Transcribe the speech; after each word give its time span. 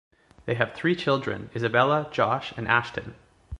They 0.47 0.55
have 0.55 0.73
three 0.73 0.95
children: 0.95 1.51
Isabella, 1.55 2.09
Josh 2.11 2.53
and 2.57 2.67
Ashton. 2.67 3.13